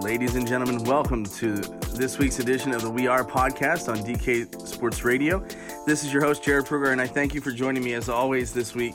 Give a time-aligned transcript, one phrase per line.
[0.00, 1.56] Ladies and gentlemen, welcome to
[1.94, 5.46] this week's edition of the We Are podcast on DK Sports Radio.
[5.86, 8.54] This is your host, Jared Pruger, and I thank you for joining me as always
[8.54, 8.94] this week.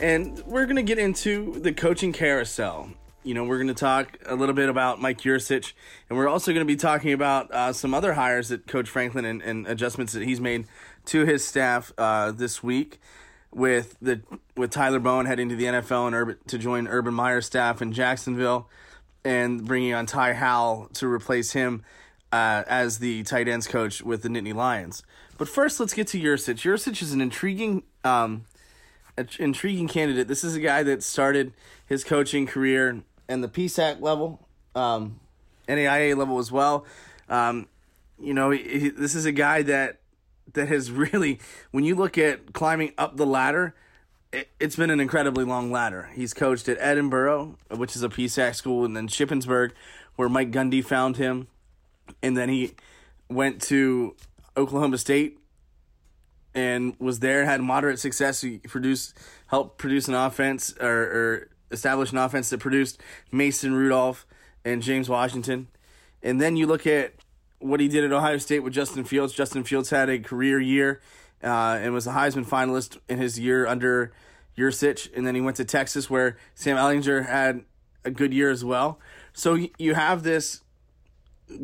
[0.00, 2.90] And we're going to get into the coaching carousel.
[3.22, 5.72] You know, we're going to talk a little bit about Mike Yurcich,
[6.10, 9.24] and we're also going to be talking about uh, some other hires that Coach Franklin
[9.24, 10.66] and, and adjustments that he's made
[11.06, 12.98] to his staff uh, this week
[13.52, 14.20] with the
[14.56, 17.92] with Tyler Bowen heading to the NFL and Urban, to join Urban Meyer's staff in
[17.92, 18.68] Jacksonville,
[19.24, 21.82] and bringing on Ty Howell to replace him
[22.32, 25.02] uh, as the tight ends coach with the Nittany Lions.
[25.38, 26.62] But first, let's get to Yurcich.
[26.62, 28.44] Yurcich is an intriguing, um,
[29.16, 30.28] an intriguing candidate.
[30.28, 31.52] This is a guy that started
[31.86, 35.18] his coaching career in the PSAC level, um,
[35.68, 36.84] NAIA level as well.
[37.28, 37.68] Um,
[38.20, 40.00] you know, he, he- this is a guy that
[40.52, 43.74] that has really, when you look at climbing up the ladder,
[44.34, 46.10] it, it's been an incredibly long ladder.
[46.14, 49.70] He's coached at Edinboro, which is a PSAC school, and then Shippensburg,
[50.16, 51.46] where Mike Gundy found him,
[52.22, 52.74] and then he
[53.28, 54.16] went to
[54.56, 55.38] Oklahoma State
[56.54, 58.40] and was there, had moderate success.
[58.40, 63.00] He produced, helped produce an offense or, or establish an offense that produced
[63.32, 64.26] Mason Rudolph
[64.64, 65.68] and James Washington.
[66.22, 67.14] And then you look at
[67.58, 69.32] what he did at Ohio State with Justin Fields.
[69.32, 71.00] Justin Fields had a career year
[71.44, 74.12] uh, and was a Heisman finalist in his year under
[74.56, 75.14] Yurcich.
[75.14, 77.64] And then he went to Texas where Sam Ehlinger had
[78.04, 78.98] a good year as well.
[79.32, 80.62] So you have this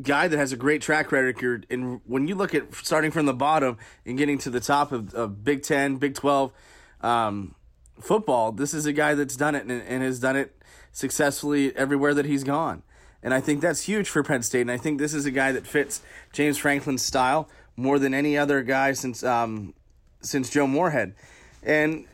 [0.02, 1.66] guy that has a great track record.
[1.70, 5.14] And when you look at starting from the bottom and getting to the top of,
[5.14, 6.52] of Big Ten, Big Twelve
[7.00, 7.54] um,
[8.00, 10.54] football, this is a guy that's done it and, and has done it
[10.92, 12.82] successfully everywhere that he's gone.
[13.22, 14.62] And I think that's huge for Penn State.
[14.62, 16.00] And I think this is a guy that fits
[16.32, 17.48] James Franklin's style
[17.80, 19.74] more than any other guy since um,
[20.20, 21.14] since Joe Moorhead.
[21.62, 22.06] And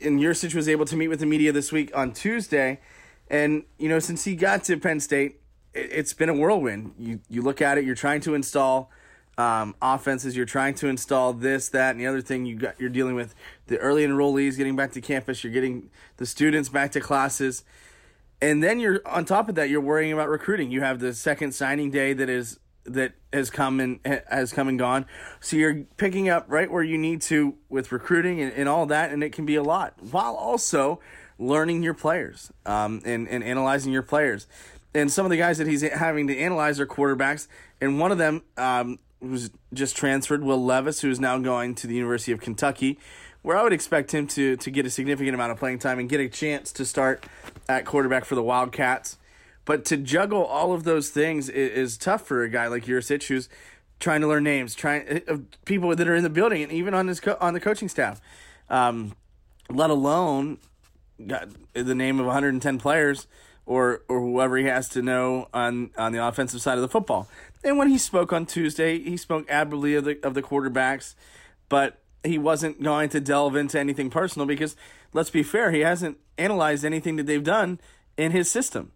[0.00, 2.80] and Yurcich was able to meet with the media this week on Tuesday.
[3.28, 5.40] And, you know, since he got to Penn State,
[5.74, 6.94] it, it's been a whirlwind.
[6.98, 8.90] You you look at it, you're trying to install
[9.38, 12.90] um, offenses, you're trying to install this, that, and the other thing you got you're
[12.90, 13.34] dealing with
[13.66, 17.64] the early enrollees getting back to campus, you're getting the students back to classes.
[18.40, 20.70] And then you're on top of that, you're worrying about recruiting.
[20.70, 24.78] You have the second signing day that is that has come and has come and
[24.78, 25.06] gone.
[25.40, 29.12] So you're picking up right where you need to with recruiting and, and all that,
[29.12, 31.00] and it can be a lot while also
[31.38, 34.46] learning your players um, and, and analyzing your players.
[34.94, 37.48] And some of the guys that he's having to analyze are quarterbacks,
[37.80, 41.86] and one of them um, was just transferred, Will Levis, who is now going to
[41.86, 42.98] the University of Kentucky,
[43.42, 46.08] where I would expect him to to get a significant amount of playing time and
[46.08, 47.24] get a chance to start
[47.68, 49.18] at quarterback for the Wildcats.
[49.66, 53.26] But to juggle all of those things is, is tough for a guy like Yurcich,
[53.26, 53.50] who's
[54.00, 57.08] trying to learn names, trying of people that are in the building and even on
[57.08, 58.20] his co- on the coaching staff,
[58.70, 59.14] um,
[59.68, 60.58] let alone
[61.26, 63.26] got the name of 110 players
[63.66, 67.28] or or whoever he has to know on on the offensive side of the football.
[67.64, 71.14] And when he spoke on Tuesday, he spoke admirably of the of the quarterbacks,
[71.68, 74.76] but he wasn't going to delve into anything personal because
[75.12, 77.80] let's be fair, he hasn't analyzed anything that they've done
[78.16, 78.92] in his system.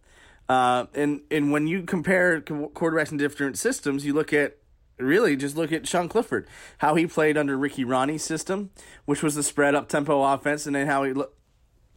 [0.50, 4.56] Uh, and and when you compare quarterbacks in different systems, you look at
[4.98, 8.70] really just look at Sean Clifford, how he played under Ricky Rahne's system,
[9.04, 11.30] which was the spread up tempo offense, and then how he lo-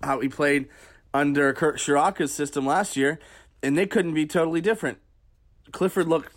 [0.03, 0.69] how he played
[1.15, 3.19] under Kirk Ciarrocca's system last year,
[3.63, 4.99] and they couldn't be totally different.
[5.71, 6.35] Clifford looked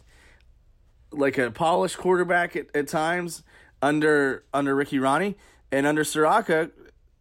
[1.12, 3.42] like a polished quarterback at, at times
[3.82, 5.34] under under Ricky Rahne,
[5.70, 6.70] and under Ciarrocca,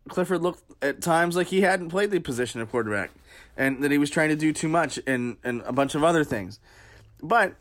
[0.08, 3.12] Clifford looked at times like he hadn't played the position of quarterback,
[3.58, 6.24] and that he was trying to do too much and and a bunch of other
[6.24, 6.60] things.
[7.22, 7.56] But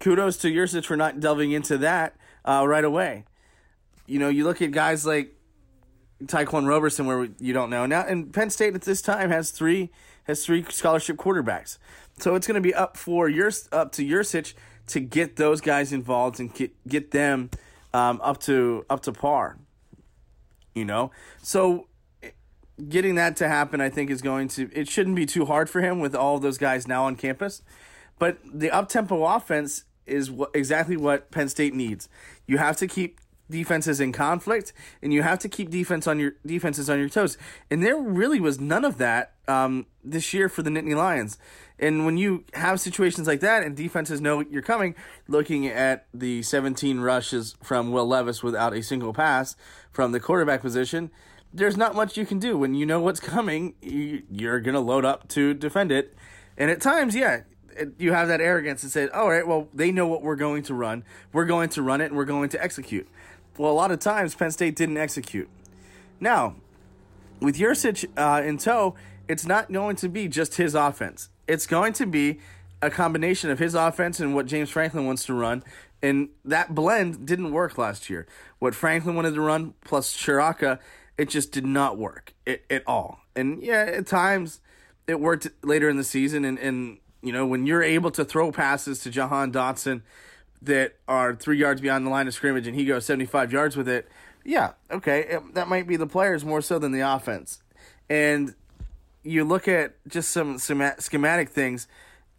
[0.00, 3.24] kudos to Yurcich for not delving into that uh, right away.
[4.06, 5.34] You know, you look at guys like
[6.26, 9.90] Ta'Quan Roberson, where you don't know now, and Penn State at this time has three
[10.24, 11.78] has three scholarship quarterbacks,
[12.18, 14.54] so it's going to be up for your up to Yurcich
[14.88, 17.50] to get those guys involved and get get them
[17.94, 19.56] um, up to up to par.
[20.74, 21.10] You know,
[21.42, 21.86] so
[22.88, 25.80] getting that to happen, I think, is going to it shouldn't be too hard for
[25.80, 27.62] him with all those guys now on campus.
[28.18, 32.08] But the up tempo offense is exactly what Penn State needs.
[32.46, 34.72] You have to keep defenses in conflict,
[35.02, 37.36] and you have to keep defense on your defenses on your toes.
[37.70, 41.38] And there really was none of that um, this year for the Nittany Lions.
[41.78, 44.94] And when you have situations like that, and defenses know you're coming,
[45.28, 49.56] looking at the 17 rushes from Will Levis without a single pass
[49.90, 51.10] from the quarterback position,
[51.52, 52.56] there's not much you can do.
[52.56, 56.14] When you know what's coming, you, you're gonna load up to defend it.
[56.56, 57.42] And at times, yeah,
[57.98, 60.74] you have that arrogance and say, all right, well, they know what we're going to
[60.74, 61.04] run.
[61.32, 63.08] We're going to run it and we're going to execute.
[63.56, 65.48] Well, a lot of times Penn State didn't execute.
[66.18, 66.56] Now,
[67.40, 68.94] with Yurcich uh, in tow,
[69.28, 71.28] it's not going to be just his offense.
[71.46, 72.40] It's going to be
[72.82, 75.62] a combination of his offense and what James Franklin wants to run.
[76.02, 78.26] And that blend didn't work last year.
[78.58, 80.78] What Franklin wanted to run plus Ciarrocca,
[81.20, 83.20] it just did not work it, at all.
[83.36, 84.62] And yeah, at times
[85.06, 86.46] it worked later in the season.
[86.46, 90.00] And, and, you know, when you're able to throw passes to Jahan Dotson
[90.62, 93.86] that are three yards beyond the line of scrimmage and he goes 75 yards with
[93.86, 94.08] it,
[94.46, 97.62] yeah, okay, it, that might be the players more so than the offense.
[98.08, 98.54] And
[99.22, 101.86] you look at just some schematic things,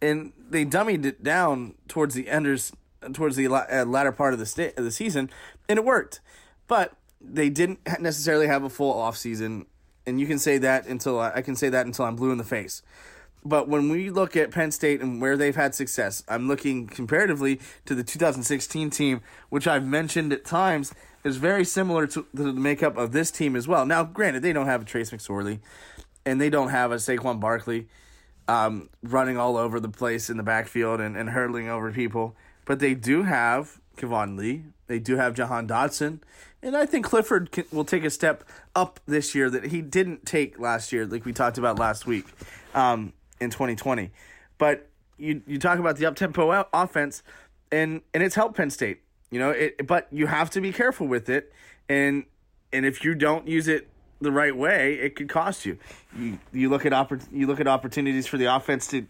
[0.00, 2.72] and they dummied it down towards the enders,
[3.12, 5.30] towards the uh, latter part of the sta- of the season,
[5.68, 6.18] and it worked.
[6.66, 9.66] But they didn't necessarily have a full off season,
[10.06, 12.38] and you can say that until I, I can say that until I'm blue in
[12.38, 12.82] the face.
[13.44, 17.60] But when we look at Penn State and where they've had success, I'm looking comparatively
[17.86, 22.96] to the 2016 team, which I've mentioned at times is very similar to the makeup
[22.96, 23.84] of this team as well.
[23.84, 25.58] Now, granted, they don't have a Trace McSorley,
[26.24, 27.88] and they don't have a Saquon Barkley
[28.48, 32.78] um, running all over the place in the backfield and, and hurdling over people, but
[32.78, 34.64] they do have Keyvone Lee.
[34.86, 36.20] They do have Jahan Dotson.
[36.62, 38.44] And I think Clifford can, will take a step
[38.76, 42.26] up this year that he didn't take last year, like we talked about last week.
[42.74, 43.12] Um,
[43.42, 44.10] in 2020.
[44.56, 44.88] But
[45.18, 47.22] you you talk about the up tempo offense,
[47.70, 49.02] and and it's helped Penn State.
[49.30, 51.52] You know, it, but you have to be careful with it,
[51.88, 52.24] and
[52.72, 53.88] and if you don't use it
[54.20, 55.78] the right way, it could cost you.
[56.16, 59.06] You you look at oppor- you look at opportunities for the offense to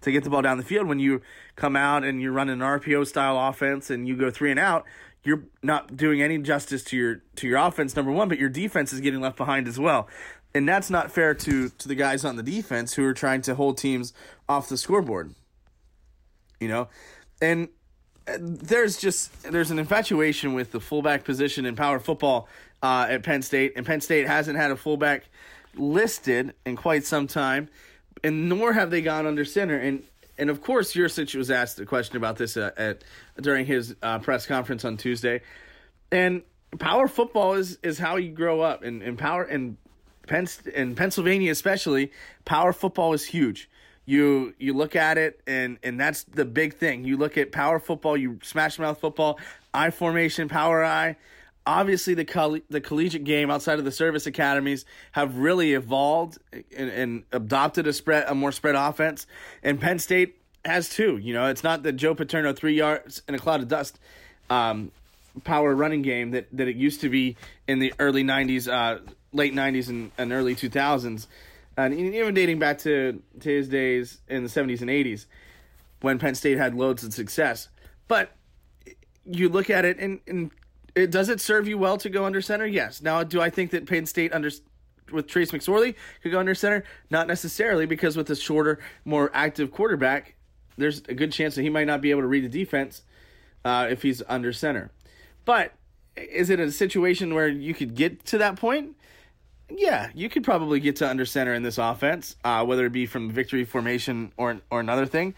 [0.00, 1.20] to get the ball down the field when you
[1.56, 4.86] come out and you're running an RPO style offense and you go three and out.
[5.22, 8.92] You're not doing any justice to your to your offense, number one, but your defense
[8.92, 10.08] is getting left behind as well
[10.54, 13.54] and that's not fair to to the guys on the defense who are trying to
[13.54, 14.12] hold teams
[14.48, 15.34] off the scoreboard.
[16.58, 16.88] You know,
[17.40, 17.68] and
[18.26, 22.48] uh, there's just there's an infatuation with the fullback position in power football
[22.82, 25.24] uh, at Penn State, and Penn State hasn't had a fullback
[25.76, 27.68] listed in quite some time,
[28.24, 29.76] and nor have they gone under center.
[29.76, 30.02] And
[30.40, 33.04] and of course, Yurcich was asked a question about this uh, at
[33.40, 35.42] during his uh, press conference on Tuesday,
[36.10, 36.42] and
[36.78, 39.76] power football is is how you grow up, and, and power and
[40.26, 42.10] Penn in Pennsylvania especially,
[42.44, 43.68] power football is huge.
[44.06, 47.04] You you look at it and and that's the big thing.
[47.04, 49.38] You look at power football, you smash mouth football,
[49.74, 51.16] I formation, power I.
[51.66, 56.90] Obviously, the coll- the collegiate game outside of the service academies have really evolved and,
[56.90, 59.26] and adopted a spread a more spread offense,
[59.62, 61.16] and Penn State has too.
[61.18, 63.98] You know, it's not the Joe Paterno three yards in a cloud of dust
[64.48, 64.90] um,
[65.44, 67.36] power running game that, that it used to be
[67.68, 68.66] in the early '90s.
[68.66, 69.00] Uh,
[69.32, 71.26] late 90s and, and early 2000s,
[71.76, 75.26] and even dating back to, to his days in the 70s and 80s
[76.00, 77.68] when Penn State had loads of success.
[78.08, 78.32] But
[79.24, 80.50] you look at it and, and
[80.94, 82.66] it, does it serve you well to go under center?
[82.66, 83.02] Yes.
[83.02, 84.50] Now, do I think that Penn State under
[85.12, 86.84] with Trace McSorley could go under center?
[87.10, 90.36] Not necessarily, because with a shorter, more active quarterback,
[90.76, 93.02] there's a good chance that he might not be able to read the defense
[93.64, 94.90] uh, if he's under center.
[95.44, 95.72] But
[96.16, 98.96] is it a situation where you could get to that point?
[99.76, 103.06] yeah, you could probably get to under center in this offense, uh, whether it be
[103.06, 105.34] from victory formation or or another thing.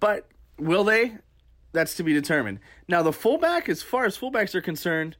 [0.00, 0.26] But
[0.58, 1.16] will they?
[1.76, 2.60] That's to be determined.
[2.88, 5.18] Now, the fullback, as far as fullbacks are concerned,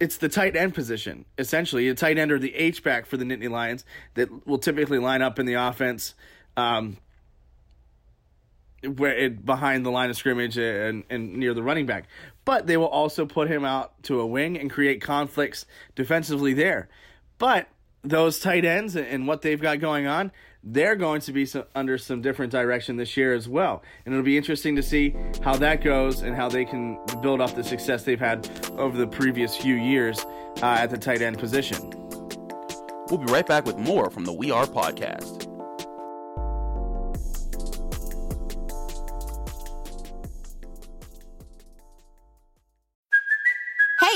[0.00, 1.88] it's the tight end position essentially.
[1.88, 3.84] A tight end or the H back for the Nittany Lions
[4.14, 6.14] that will typically line up in the offense.
[6.56, 6.98] Um,
[8.84, 12.06] where it behind the line of scrimmage and, and near the running back.
[12.44, 16.88] But they will also put him out to a wing and create conflicts defensively there.
[17.38, 17.66] But
[18.02, 20.30] those tight ends and what they've got going on,
[20.64, 23.82] they're going to be some, under some different direction this year as well.
[24.04, 27.56] And it'll be interesting to see how that goes and how they can build off
[27.56, 30.24] the success they've had over the previous few years
[30.62, 31.78] uh, at the tight end position.
[33.08, 35.41] We'll be right back with more from the We Are podcast.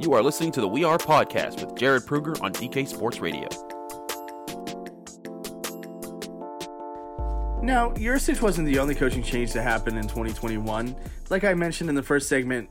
[0.00, 3.48] You are listening to the We Are podcast with Jared Pruger on DK Sports Radio.
[7.62, 10.96] Now, Yurcich wasn't the only coaching change to happen in 2021.
[11.30, 12.68] Like I mentioned in the first segment,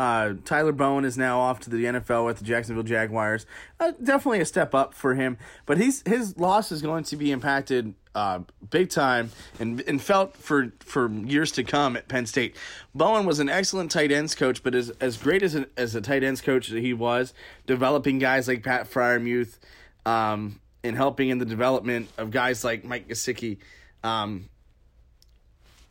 [0.00, 3.44] uh, Tyler Bowen is now off to the NFL with the Jacksonville Jaguars.
[3.78, 7.30] Uh, definitely a step up for him, but he's his loss is going to be
[7.30, 8.38] impacted uh,
[8.70, 12.56] big time and and felt for for years to come at Penn State.
[12.94, 16.00] Bowen was an excellent tight ends coach, but as as great as a, as a
[16.00, 17.34] tight ends coach that he was,
[17.66, 19.58] developing guys like Pat Freiermuth,
[20.06, 23.58] um, and helping in the development of guys like Mike Gesicki,
[24.02, 24.48] um,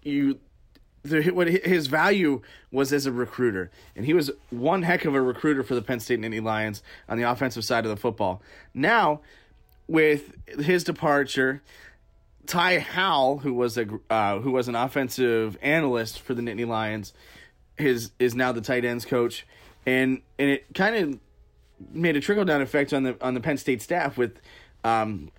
[0.01, 0.39] you
[1.03, 2.41] the, what his value
[2.71, 5.99] was as a recruiter, and he was one heck of a recruiter for the Penn
[5.99, 8.41] State Nittany Lions on the offensive side of the football.
[8.73, 9.21] Now,
[9.87, 11.61] with his departure,
[12.45, 17.13] Ty Howell, who was a uh, who was an offensive analyst for the Nittany Lions,
[17.77, 19.45] his is now the tight ends coach,
[19.85, 21.19] and and it kind of
[21.93, 24.39] made a trickle down effect on the on the Penn State staff with
[24.83, 25.31] um,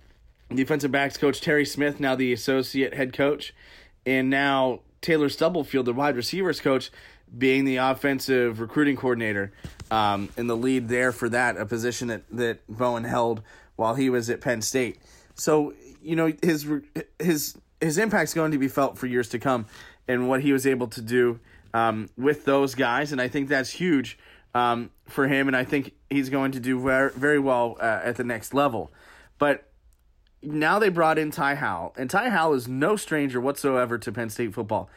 [0.53, 3.53] defensive backs coach Terry Smith, now the associate head coach,
[4.05, 6.91] and now Taylor Stubblefield, the wide receivers coach,
[7.37, 9.51] being the offensive recruiting coordinator,
[9.89, 13.41] um, and the lead there for that, a position that, that Bowen held
[13.75, 14.99] while he was at Penn State.
[15.33, 16.67] So, you know, his
[17.19, 19.65] his his impact's going to be felt for years to come
[20.07, 21.39] and what he was able to do
[21.73, 23.11] um, with those guys.
[23.11, 24.19] And I think that's huge
[24.53, 25.47] um, for him.
[25.47, 28.91] And I think he's going to do very, very well uh, at the next level.
[29.39, 29.70] But
[30.43, 34.29] now they brought in Ty Howell, and Ty Howell is no stranger whatsoever to Penn
[34.29, 34.89] State football.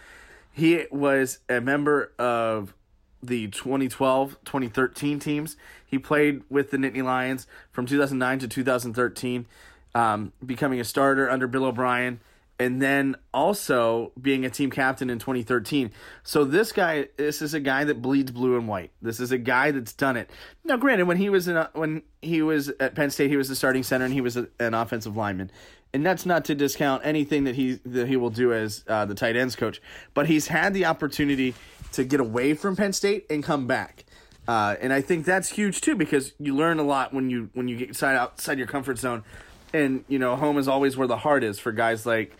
[0.52, 2.74] He was a member of
[3.22, 5.56] the 2012 2013 teams.
[5.84, 9.46] He played with the Nittany Lions from 2009 to 2013,
[9.94, 12.20] um, becoming a starter under Bill O'Brien,
[12.58, 15.90] and then also being a team captain in 2013.
[16.22, 18.92] So this guy, this is a guy that bleeds blue and white.
[19.02, 20.30] This is a guy that's done it.
[20.64, 23.56] Now, granted, when he was in when he was at Penn State, he was the
[23.56, 25.50] starting center and he was a, an offensive lineman.
[25.92, 29.14] And that's not to discount anything that he that he will do as uh, the
[29.14, 29.80] tight ends coach,
[30.12, 31.54] but he's had the opportunity
[31.92, 34.04] to get away from Penn State and come back.
[34.46, 37.66] Uh, and I think that's huge too because you learn a lot when you when
[37.66, 39.24] you get outside outside your comfort zone,
[39.74, 42.34] and you know home is always where the heart is for guys like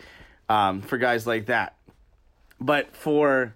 [0.49, 1.75] um, for guys like that.
[2.59, 3.53] But for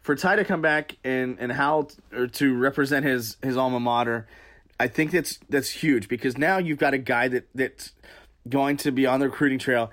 [0.00, 1.88] for Ty to come back and and how
[2.32, 4.26] to represent his his alma mater,
[4.80, 7.92] I think that's that's huge because now you've got a guy that that's
[8.48, 9.90] going to be on the recruiting trail,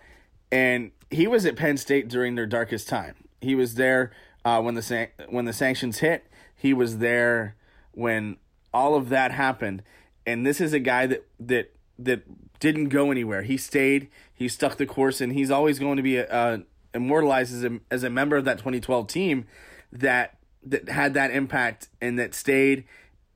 [0.51, 3.15] and he was at Penn State during their darkest time.
[3.41, 4.11] He was there
[4.45, 6.25] uh, when the san- when the sanctions hit.
[6.55, 7.55] He was there
[7.91, 8.37] when
[8.73, 9.81] all of that happened,
[10.27, 12.23] and this is a guy that that that
[12.59, 13.43] didn't go anywhere.
[13.43, 14.09] He stayed.
[14.33, 16.59] He stuck the course, and he's always going to be uh,
[16.93, 19.45] immortalized as a as a member of that 2012 team
[19.91, 22.85] that that had that impact and that stayed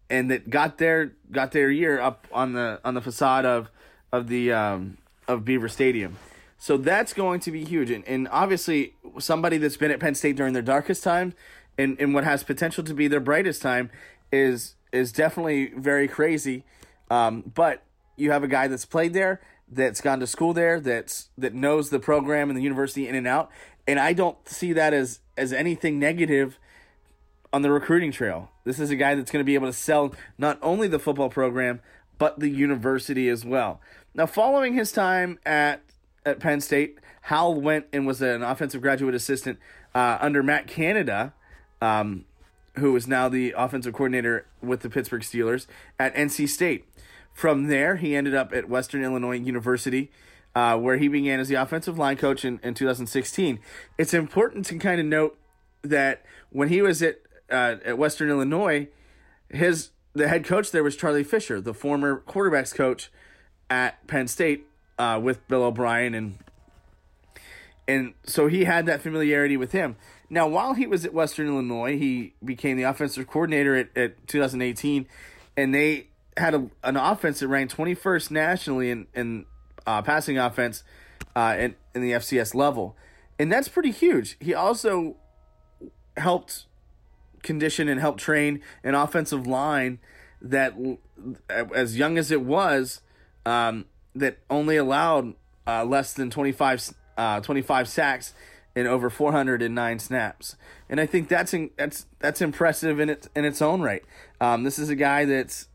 [0.09, 3.69] and that got their got their year up on the on the facade of
[4.11, 4.97] of the um,
[5.27, 6.17] of Beaver Stadium.
[6.57, 7.89] So that's going to be huge.
[7.89, 11.33] And, and obviously, somebody that's been at Penn State during their darkest time
[11.77, 13.89] and, and what has potential to be their brightest time
[14.31, 16.63] is is definitely very crazy.
[17.09, 17.83] Um, but
[18.19, 21.89] you have a guy that's played there, that's gone to school there, that's that knows
[21.89, 23.49] the program and the university in and out.
[23.87, 26.59] And I don't see that as as anything negative
[27.51, 28.51] on the recruiting trail.
[28.63, 31.29] This is a guy that's going to be able to sell not only the football
[31.29, 31.81] program,
[32.17, 33.81] but the university as well.
[34.13, 35.81] Now, following his time at,
[36.25, 39.59] at Penn State, Howell went and was an offensive graduate assistant
[39.95, 41.33] uh, under Matt Canada,
[41.81, 42.25] um,
[42.77, 45.65] who is now the offensive coordinator with the Pittsburgh Steelers
[45.97, 46.85] at NC State.
[47.39, 50.11] From there, he ended up at Western Illinois University,
[50.55, 53.59] uh, where he began as the offensive line coach in, in 2016.
[53.97, 55.39] It's important to kind of note
[55.81, 57.19] that when he was at
[57.49, 58.89] uh, at Western Illinois,
[59.47, 63.09] his the head coach there was Charlie Fisher, the former quarterbacks coach
[63.69, 64.65] at Penn State
[64.97, 66.39] uh, with Bill O'Brien, and
[67.87, 69.95] and so he had that familiarity with him.
[70.29, 75.07] Now, while he was at Western Illinois, he became the offensive coordinator at, at 2018,
[75.55, 79.45] and they had a, an offense that ranked 21st nationally in in
[79.85, 80.83] uh, passing offense
[81.35, 82.95] uh, in, in the FCS level,
[83.37, 84.37] and that's pretty huge.
[84.39, 85.15] He also
[86.17, 86.65] helped
[87.41, 89.99] condition and help train an offensive line
[90.41, 90.73] that,
[91.49, 93.01] as young as it was,
[93.45, 95.33] um, that only allowed
[95.67, 98.33] uh, less than 25, uh, 25 sacks
[98.75, 100.55] in over 409 snaps.
[100.89, 104.03] And I think that's in, that's that's impressive in its in its own right.
[104.41, 105.67] Um, this is a guy that's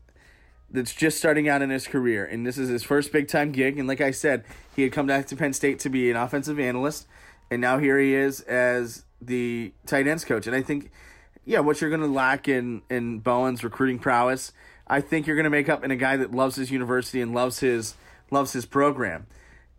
[0.75, 3.79] that's just starting out in his career, and this is his first big time gig.
[3.79, 4.43] And like I said,
[4.75, 7.07] he had come back to Penn State to be an offensive analyst,
[7.49, 10.45] and now here he is as the tight ends coach.
[10.45, 10.91] And I think
[11.45, 14.51] yeah, what you're going to lack in in Bowen's recruiting prowess,
[14.87, 17.33] I think you're going to make up in a guy that loves his university and
[17.33, 17.95] loves his
[18.31, 19.27] loves his program.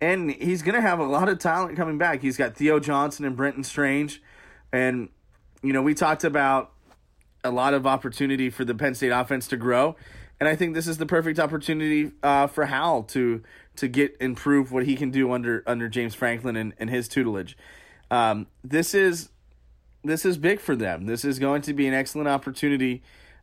[0.01, 2.23] And he's going to have a lot of talent coming back.
[2.23, 4.23] He's got Theo Johnson and Brenton Strange.
[4.73, 5.09] And,
[5.63, 6.71] you know, we talked about
[7.43, 9.97] a lot of opportunity for the Penn State offense to grow.
[10.39, 13.43] And I think this is the perfect opportunity uh, for Howell to
[13.77, 17.57] to get improve what he can do under under James Franklin and, and his tutelage.
[18.11, 19.31] Um, this is
[20.05, 21.07] this is big for them.
[21.07, 23.03] This is going to be an excellent opportunity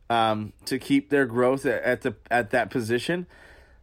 [0.10, 3.28] um, to keep their growth at, at the at that position.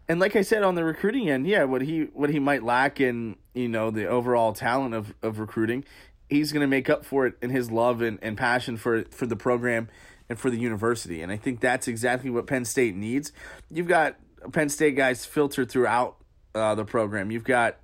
[0.08, 3.00] And like I said on the recruiting end, yeah, what he what he might lack
[3.00, 5.84] in you know the overall talent of, of recruiting,
[6.28, 9.26] he's going to make up for it in his love and, and passion for for
[9.26, 9.88] the program
[10.30, 11.20] and for the university.
[11.20, 13.32] And I think that's exactly what Penn State needs.
[13.68, 14.16] You've got
[14.52, 16.16] Penn State guys filtered throughout
[16.54, 17.32] uh, the program.
[17.32, 17.76] You've got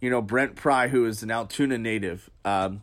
[0.00, 2.28] you know Brent Pry, who is an Altoona native.
[2.44, 2.82] Um,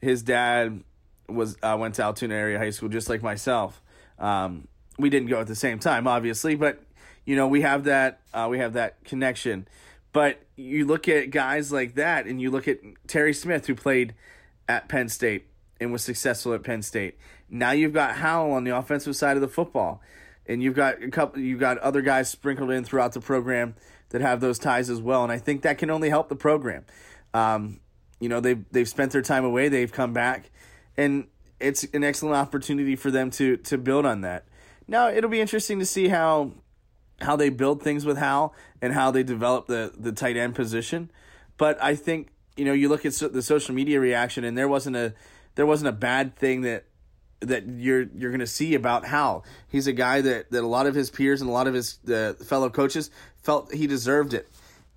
[0.00, 0.84] his dad
[1.28, 3.82] was uh, went to Altoona Area High School just like myself.
[4.20, 6.80] Um, we didn't go at the same time, obviously, but
[7.24, 9.66] you know we have that uh, we have that connection.
[10.12, 14.14] But you look at guys like that, and you look at Terry Smith, who played
[14.68, 15.48] at Penn State
[15.80, 17.18] and was successful at Penn State.
[17.50, 20.00] Now you've got Howell on the offensive side of the football,
[20.46, 21.40] and you've got a couple.
[21.40, 23.74] You've got other guys sprinkled in throughout the program
[24.10, 26.84] that have those ties as well, and I think that can only help the program.
[27.32, 27.80] Um,
[28.20, 30.50] you know they've they've spent their time away, they've come back,
[30.96, 31.26] and
[31.60, 34.44] it's an excellent opportunity for them to to build on that.
[34.86, 36.52] Now it'll be interesting to see how
[37.20, 41.10] how they build things with Howell and how they develop the the tight end position.
[41.56, 44.68] But I think you know you look at so, the social media reaction, and there
[44.68, 45.14] wasn't a
[45.54, 46.84] there wasn't a bad thing that
[47.40, 49.44] that you're you're going to see about Howell.
[49.68, 51.98] He's a guy that that a lot of his peers and a lot of his
[52.08, 53.10] uh, fellow coaches
[53.42, 54.48] felt he deserved it,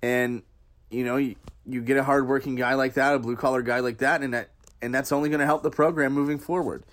[0.02, 0.42] and
[0.90, 3.98] you know you, you get a hardworking guy like that, a blue collar guy like
[3.98, 6.84] that, and that and that's only going to help the program moving forward.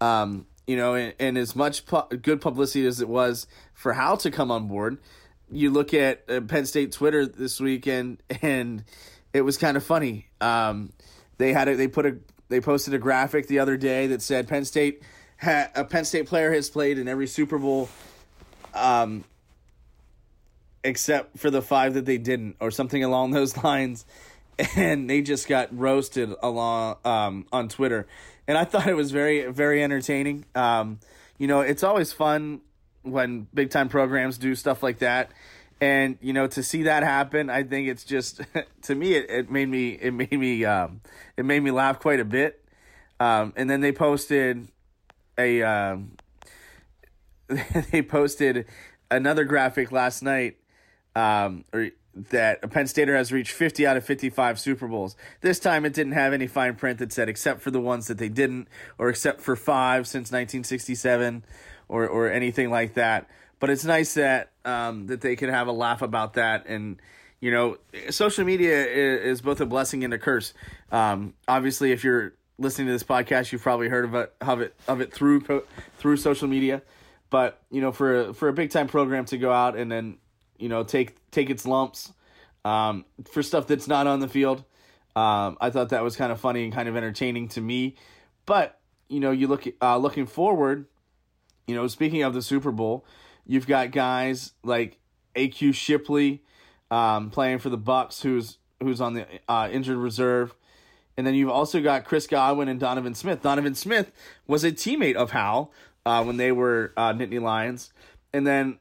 [0.00, 4.18] Um, you know, and, and as much pu- good publicity as it was for Howell
[4.18, 4.98] to come on board,
[5.50, 8.84] you look at uh, Penn State Twitter this weekend, and
[9.32, 10.28] it was kind of funny.
[10.40, 10.92] Um,
[11.38, 12.16] they had a, they put a
[12.48, 15.02] they posted a graphic the other day that said Penn State
[15.40, 17.88] ha- a Penn State player has played in every Super Bowl,
[18.74, 19.24] um,
[20.82, 24.04] except for the five that they didn't, or something along those lines.
[24.76, 28.06] And they just got roasted along um, on Twitter,
[28.46, 30.44] and I thought it was very very entertaining.
[30.54, 31.00] Um,
[31.38, 32.60] you know, it's always fun
[33.02, 35.30] when big time programs do stuff like that,
[35.80, 38.40] and you know to see that happen, I think it's just
[38.82, 41.00] to me it, it made me it made me um,
[41.36, 42.60] it made me laugh quite a bit.
[43.20, 44.68] Um, and then they posted
[45.38, 46.12] a um,
[47.90, 48.66] they posted
[49.10, 50.56] another graphic last night,
[51.14, 51.90] um, or
[52.30, 55.16] that a Penn Stater has reached 50 out of 55 Super Bowls.
[55.40, 58.18] This time it didn't have any fine print that said except for the ones that
[58.18, 61.44] they didn't, or except for five since 1967,
[61.88, 63.28] or or anything like that.
[63.60, 67.00] But it's nice that um, that they can have a laugh about that, and
[67.40, 67.76] you know,
[68.10, 70.54] social media is, is both a blessing and a curse.
[70.90, 74.74] Um, obviously, if you're listening to this podcast, you've probably heard of it of it
[74.88, 75.62] of it through
[75.98, 76.82] through social media.
[77.30, 80.18] But you know, for a, for a big time program to go out and then
[80.58, 82.12] you know take take its lumps
[82.64, 84.64] um, for stuff that's not on the field,
[85.16, 87.96] um, I thought that was kind of funny and kind of entertaining to me.
[88.46, 90.86] But you know, you look uh, looking forward.
[91.66, 93.04] You know, speaking of the Super Bowl,
[93.46, 94.98] you've got guys like
[95.34, 96.42] AQ Shipley
[96.90, 100.54] um, playing for the Bucs, who's who's on the uh, injured reserve.
[101.16, 103.42] And then you've also got Chris Godwin and Donovan Smith.
[103.42, 104.10] Donovan Smith
[104.46, 105.72] was a teammate of Howell
[106.04, 107.92] uh, when they were uh, Nittany Lions.
[108.32, 108.78] And then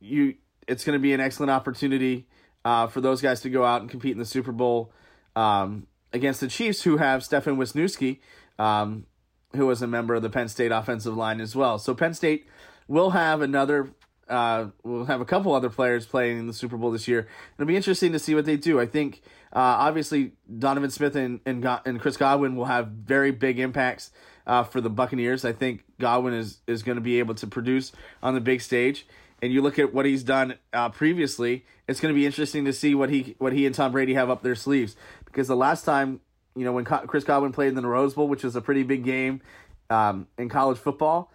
[0.00, 2.26] you, it's going to be an excellent opportunity
[2.64, 4.90] uh, for those guys to go out and compete in the Super Bowl
[5.36, 8.20] um, against the Chiefs, who have Stefan Wisniewski,
[8.58, 9.06] um,
[9.54, 11.78] who was a member of the Penn State offensive line as well.
[11.78, 12.46] So Penn State
[12.88, 13.90] will have another
[14.28, 17.28] uh, we'll have a couple other players playing in the Super Bowl this year.
[17.54, 18.80] It'll be interesting to see what they do.
[18.80, 23.58] I think uh, obviously Donovan Smith and, and and Chris Godwin will have very big
[23.58, 24.10] impacts
[24.46, 25.44] uh, for the Buccaneers.
[25.44, 29.06] I think Godwin is is going to be able to produce on the big stage.
[29.42, 31.66] And you look at what he's done uh, previously.
[31.86, 34.30] It's going to be interesting to see what he what he and Tom Brady have
[34.30, 36.20] up their sleeves because the last time
[36.56, 39.04] you know when Chris Godwin played in the Rose Bowl, which was a pretty big
[39.04, 39.40] game
[39.88, 41.30] um, in college football,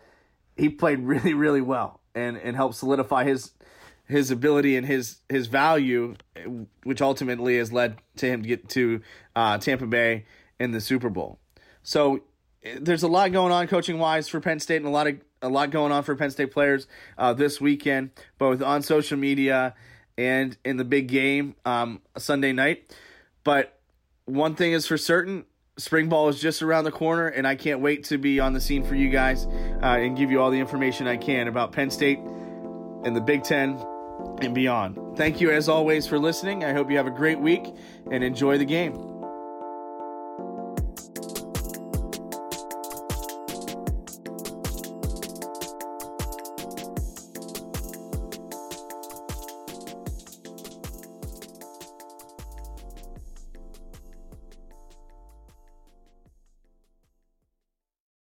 [0.58, 3.52] he played really really well and and help solidify his
[4.08, 6.16] his ability and his his value,
[6.84, 9.02] which ultimately has led to him to get to
[9.36, 10.26] uh, Tampa Bay
[10.60, 11.40] in the Super Bowl.
[11.84, 12.22] So
[12.80, 15.50] there's a lot going on coaching wise for Penn State and a lot of a
[15.50, 19.74] lot going on for Penn State players uh, this weekend, both on social media
[20.18, 22.96] and in the big game um, Sunday night.
[23.44, 23.80] But
[24.26, 25.46] one thing is for certain,
[25.78, 28.62] spring ball is just around the corner, and I can't wait to be on the
[28.62, 29.48] scene for you guys
[29.82, 33.44] uh, and give you all the information I can about Penn State and the Big
[33.44, 33.84] Ten
[34.42, 35.18] and beyond.
[35.18, 36.64] Thank you, as always, for listening.
[36.64, 37.74] I hope you have a great week
[38.12, 39.11] and enjoy the game.